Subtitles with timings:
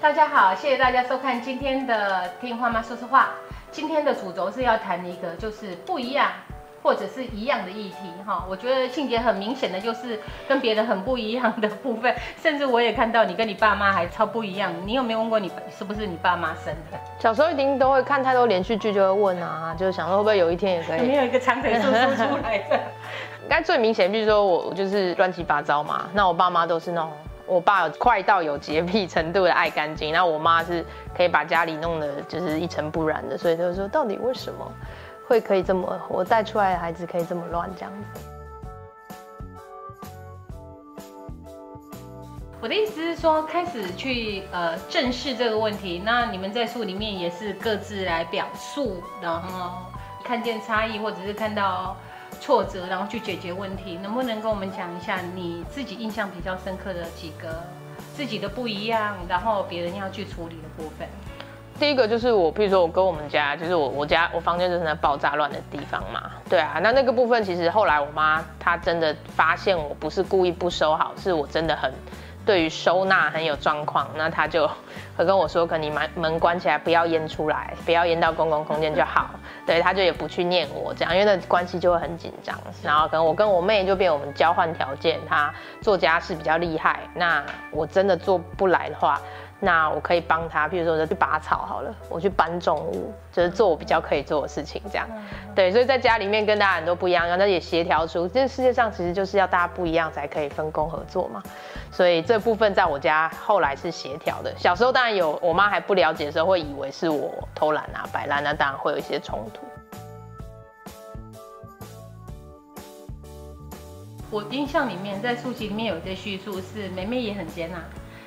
[0.00, 3.34] 大家好，谢谢大家收看今天的《听花妈说说话》。
[3.70, 6.28] 今天的主轴是要谈一个就是不一样
[6.82, 8.42] 或者是一样的议题哈。
[8.48, 10.18] 我觉得庆杰很明显的就是
[10.48, 14.72] 跟别人很不一样的部分， 甚至我也看到你跟你爸妈还超不一样。
[14.86, 16.98] 你有没有问过你是不是你爸妈生的？
[17.18, 21.00] 小时候一定都会看太多连续剧，就会问啊，就是想说会不会有一天也可以。
[21.04, 22.80] 有没有一个长腿叔叔出来的？
[23.44, 27.10] 应该最明显，比如说我就是乱七八糟嘛，那我爸妈都是那种。
[27.50, 30.86] 我爸快到有洁癖程度的爱干净，然后我妈是
[31.16, 34.72] 可以把家里弄得就是一尘不染的，所以就说到底为什么
[35.26, 38.20] 会可以这么，我带出来的孩子可以这么乱这样子。
[42.60, 49.72] 我的意思是说，开始去呃正视这个问题，那你们在书里面也是各自来表述，然后
[50.22, 51.96] 看见差异，或者是看到。
[52.40, 57.62] 挫折，然后去解决问题，能不能跟我们讲一下你自己印象比较深刻的几个
[58.16, 61.06] 自己的不一样，然后别人要去处理的部分？
[61.78, 71.92] 第一个就是我，譬如说我跟我们家，就是我我家我房间就是那爆炸乱的地方嘛，对啊，那那个部分其实后来我妈她真的发现我不是故意不收好，是我真的很。
[72.50, 74.68] 对于收纳很有状况，那他就
[75.16, 79.30] 会跟我说：“可你门门关起来，不要淹出来，不要淹到公共空间就好。”
[79.64, 82.58] 对，他就也不去念我这样，因为那关系就会很紧张。
[82.82, 87.40] 然后可能我跟我妹就变我们交换条件，她做家事比较厉害，那
[87.70, 89.20] 我真的做不来的话。
[89.62, 95.06] 那我可以帮他，比如说我去拔草好了，我去搬重物，就是做我比较可以做的事情，这样。
[95.54, 101.42] 对，所以在家里面跟大家很多不一样，然后也协调出，这世界上其实就是要大家不一样才可以分工合作嘛。
[101.92, 104.50] 所以这部分在我家后来是协调的。
[104.56, 109.60] 小时候当然有，我妈还不了解的时候，会以为是我偷懒啊、摆烂，啊当然会有一些冲突。
[114.30, 117.82] 我印象里面，在书籍里面有一些叙述是梅梅也很接纳。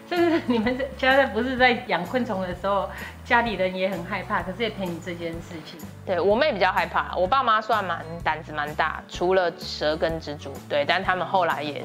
[0.10, 2.90] 就是你们家在不是在养昆虫的时候，
[3.24, 5.80] 家里人也很害怕，可是也陪你这件事情。
[6.06, 11.82] 对我妹比较害怕，我爸妈算蛮胆子蛮大，除了蛇跟蜘蛛，对，但他们后来也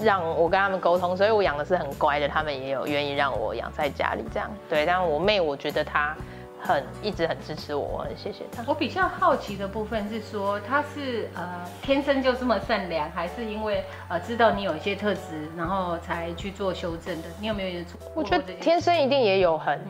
[0.00, 4.50] 让我跟他们沟通，所以我养的是很乖的，他们也有愿意让我养在家里这样。
[4.68, 6.16] 对，但我妹我觉得她。
[6.62, 8.62] 很一直很支持我，我很谢谢他。
[8.66, 17.28] 我比较好奇的部分是说，他是呃天生就这么善良，还是因为呃知道你有一些特质，然后才去做修正的？
[17.40, 17.84] 你有没有一
[18.14, 19.80] 我觉得天生一定也有很。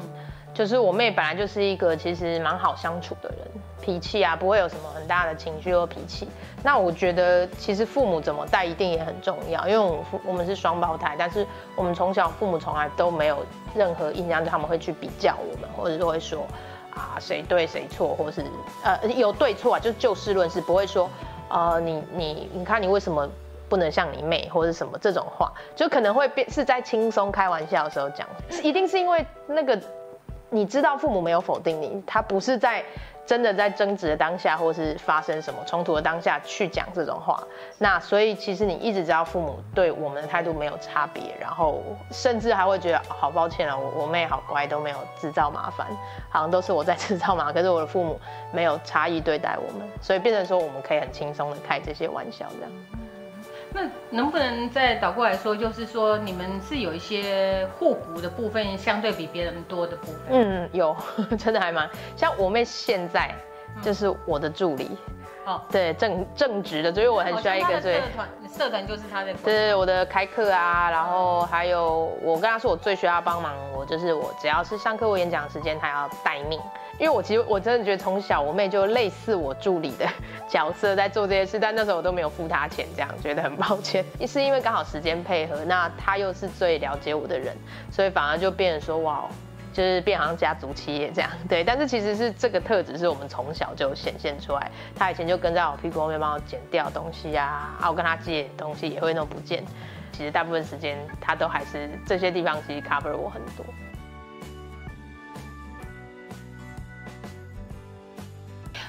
[0.53, 3.38] 就是我妹本来就是一个其实蛮好相处的人，
[3.80, 6.28] 脾气啊不会有什么很大的情绪或脾气。
[6.62, 16.46] 那我觉得其实父母怎么带一定也很重要，因为我们父我们是双胞胎，但是我们从小父母从来都没有任何印象，他们会去比较我们，或者是会说
[16.94, 18.44] 啊谁对谁错，或是
[18.84, 21.08] 呃有对错啊，就就事论事，不会说
[21.48, 23.26] 呃你你你看你为什么
[23.68, 28.28] 不能像你妹或者什么这种话，就可能会变是在轻松开玩笑的时候讲，
[28.62, 29.80] 一定是因为那个。
[30.52, 32.82] 你知道父母没有否定你，他不是在
[33.26, 37.41] 真的在争执的当下，或是发生什么冲突的当下去讲这种话。
[37.78, 45.86] 那所以其实你一直知道父母对我们的态度没有差别，然后甚至还会觉得好抱歉啊，我我妹好乖，都没有制造麻烦，
[46.28, 47.54] 好像都是我在制造麻烦。
[47.54, 48.20] 可是我的父母
[48.53, 52.72] 没有差异对待我们，所以变成说我们可以很轻松的开这些玩笑这样。
[53.72, 60.19] 那能不能再倒过来说，就是说你们是有一些互补的部分，相对比别人多的部分？
[60.31, 60.97] 嗯，有，
[61.38, 63.34] 真的还蛮像我妹现在
[63.80, 64.91] 就是我的助理。
[65.46, 69.32] 哦，对，正正直的，所以我很需要一个社团，社团就是他的。
[69.42, 76.60] 对，我的开课啊，然后还有我跟他说，我最需要帮忙，我就是我只要是上课或演讲时间，他要待命。
[76.98, 80.06] 因为我其实我真的觉得从小我妹就类似我助理的
[80.46, 84.04] 角色在做这些事，但那时候我都没有付她钱，这样觉得很抱歉。
[84.28, 87.56] 是因为刚好时间配合，那她又是最了解我的人，
[87.90, 89.24] 所以反而就变成说哇，
[89.72, 91.31] 就是变好像家族企业这样。
[91.48, 94.70] 对，但是其实是这个特质是我们从小就显现出来。
[94.94, 99.64] 他以前就跟在我屁股后面帮我剪掉东西啊，啊我跟他借东西也会弄不见。
[100.12, 103.65] 其实大部分时间他都还是这些地方其实 cover 我很多。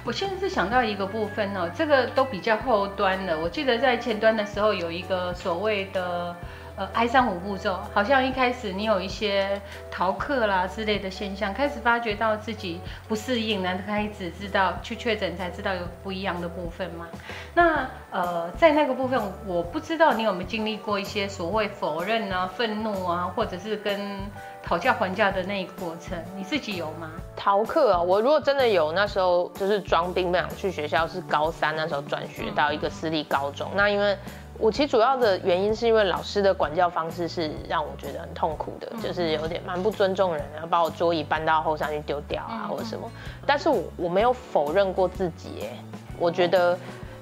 [0.04, 3.38] 我现在是想到一个部分哦，这个都比较后端的。
[3.38, 6.36] 我记得在前端的时候有一个所谓的
[6.82, 9.62] 呃哀伤五步骤，好像一开始你有一些
[9.92, 17.08] 逃课啦之类的现象，开始发觉到自己不适应，然后开始知道去确诊才知道有不一样的部分嘛。
[17.54, 24.18] 那呃在那个部分，我不知道你有没有经历过一些所谓否认啊、愤怒啊，或者是跟。
[24.64, 27.10] 讨价还价的那一个过程，你自己有吗？
[27.36, 33.72] 逃课啊，我如果真的有，那时候就是装病不想去学校，是高三那时候转学到一个私立高中。
[33.74, 34.16] 那因为
[34.62, 43.10] 我其实主要的原因是因为老师的管教方式是让我觉得很痛苦的，就是有点蛮不尊重人，然后把我桌椅搬到后山去丢掉啊，或者什么。
[43.46, 45.84] 但是我我没有否认过自己，哎，
[46.20, 46.78] 我觉得。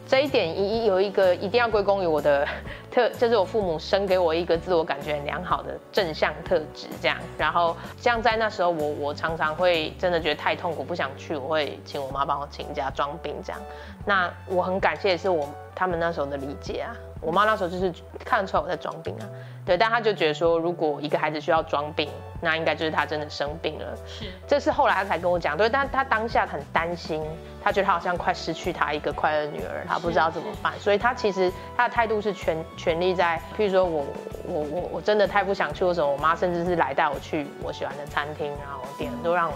[0.10, 2.44] 这一点一有一个一定要归功于我的
[2.90, 7.16] 特，就是我父母生给我一个自我感觉很良好的正向特质，这样。
[7.38, 13.62] 然后像在那时候，我我常常会真的觉得太痛苦，不想去，我会请我妈帮我请假装病这样。
[14.04, 16.90] 那我很感谢的是我他们那时候的理解啊。
[17.22, 17.94] 我妈那时候就是
[18.24, 19.28] 看得出来我在装病啊，
[19.66, 22.10] 对，但她就觉得说，如果一个孩子需要装病，
[22.42, 23.86] 那应该就是他真的生病了。
[24.08, 27.22] 是，这是后来她才跟我讲，对，但她当下很担心，
[27.62, 34.06] 她觉得她好像快失去她一个快乐女儿，她不知道怎么办，所以她其实她的态度是全全力在，譬如说我
[34.48, 39.56] 我我我真的太不想去，或什么，我妈甚至是来带我去我喜欢的餐厅，然后点很多让我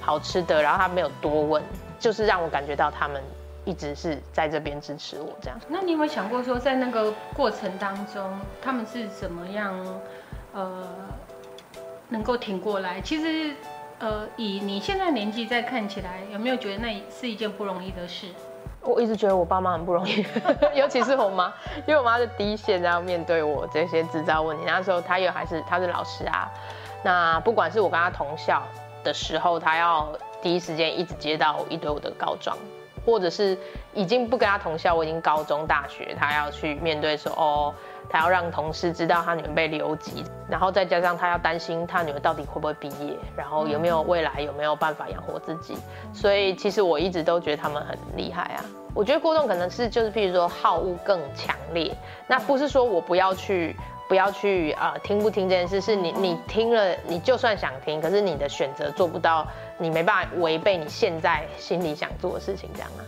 [0.00, 1.62] 好吃的，然后她没有多问，
[2.00, 3.22] 就是让我感觉到他们。
[3.66, 5.60] 一直是在这边支持我这样。
[5.68, 8.22] 那你有没有想过说，在那个过程当中，
[8.62, 9.74] 他们是怎么样，
[10.54, 10.86] 呃，
[12.08, 13.00] 能够挺过来？
[13.00, 13.54] 其实，
[13.98, 18.28] 呃，以你现在年纪再看起来，有没有觉得那是一件不容易的事？
[18.82, 20.24] 我一直觉得我爸妈很不容易，
[20.76, 21.52] 尤其是我妈，
[21.88, 24.62] 因为我妈是第一线，然后面对我这些制造问题。
[24.64, 26.48] 那时候她又还是她是老师啊，
[27.02, 28.62] 那不管是我跟她同校
[29.02, 32.56] 的时候，她要第一时间一直接到一堆我的告状。
[33.06, 33.56] 或者是
[33.94, 37.74] 已经不跟他同校，我已经高中、大学，他要去面对说，哦，
[38.10, 45.76] 他要让同事知道他女儿被留级，然后再加上他要担心他女儿到底会不会毕业，然后有没有未来，有没有办法养活自己。
[46.12, 48.64] 所以其实我一直都觉得他们很厉害啊。
[48.92, 53.76] 我觉得郭栋可能是就是，譬如说好恶更强烈，那不是说我不要去。
[54.08, 59.44] 不要去啊，听不听这件事是你，你听了，你就算想听，可是你的选择做不到，
[59.78, 63.02] 你没办法违背你现在心里想做的事情，这样啊。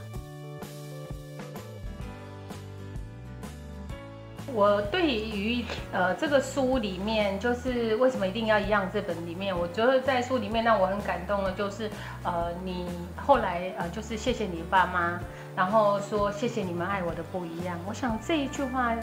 [4.53, 11.89] 我对于呃这个书里面，就是为什么一定要一样这本里面，我觉得在书里面让我很感动的，就是
[12.25, 15.21] 呃你后来呃就是谢谢你爸妈，
[15.55, 17.79] 然后说谢谢你们爱我的不一样。
[17.87, 18.97] 我想这一句话。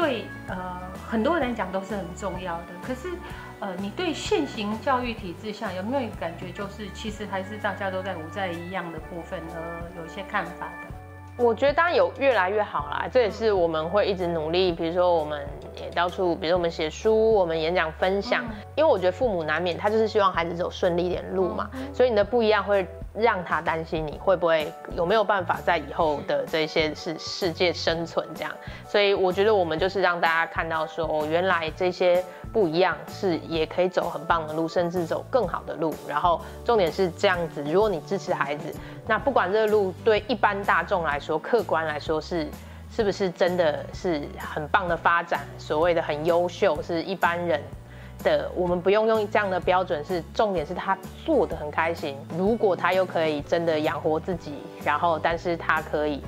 [0.00, 2.68] 对，呃，很多人讲都是很重要的。
[2.82, 3.10] 可是，
[3.60, 11.44] 呃，你对现行教育体制下有没有感觉，就是其实还是大家都在五在一样的部分，而，有一些看法的？
[11.44, 14.72] 我觉得当然有越来越好啦，这也是我们会一直努力。
[14.72, 18.42] 比如说，我们也到处，比如说我们写书，我们演讲分享，
[18.76, 22.88] 因为我觉得父母难免他就是希望孩子走顺利一点路嘛，所以你的不一样会。
[23.12, 28.52] 让他担心你会不会有没有办法在以后的这些世世界生存这样，
[28.86, 35.92] 所以我觉得我们就是让大家看到说，哦，原来这些不一样是也可以走很棒的路，甚至走更好的路。
[36.06, 38.72] 然后重点是这样子，如果你支持孩子，
[39.08, 42.48] 那不管这个路对一般大众来说，客观来说是
[42.92, 47.60] 是不是真的是很棒的发展，所谓的很优秀，是一般人。
[48.22, 52.16] 的，我们不用用这样的标准，是重点是他做的很开心。
[52.36, 56.22] 如果他又可以真的养活自己，然后但是他可以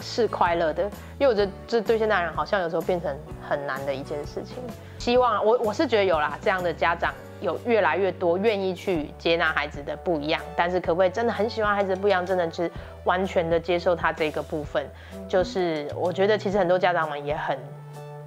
[0.00, 0.82] 是快乐的，
[1.18, 3.16] 因为我觉得这对现代人好像有时候变成
[3.48, 4.56] 很难的一件事情。
[4.98, 12.70] 希望我我是觉得有啦，这样的家长有越来越多愿意去接纳孩子的不一样，但是可不可以真的很喜欢孩子的不一样，真的是
[13.04, 14.86] 完全的接受他这个部分？
[15.28, 17.56] 就是我觉得其实很多家长们也很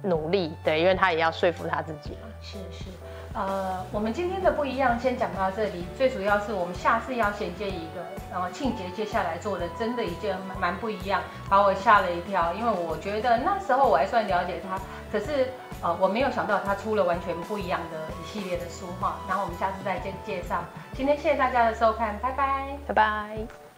[0.02, 2.28] 努力，对，因为他也要说服他自己嘛。
[2.40, 2.84] 是是。
[3.32, 5.86] 呃，我们今天的不一样先讲到这里。
[5.96, 12.52] 最主要是我们下次要衔接一个，然后庆杰接下来做的真的一件蛮不一样，把我吓了一跳。
[12.54, 14.76] 因为我觉得那时候我还算了解他，
[15.12, 15.48] 可是
[15.80, 19.16] 呃我没有想到他出了完全不一样的一系列的书哈。
[19.28, 20.64] 然后我们下次再见介绍。
[20.92, 23.69] 今天谢谢大家的收看，拜拜，拜拜。